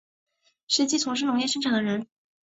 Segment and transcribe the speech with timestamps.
[0.67, 2.07] 实际从事农业生产的人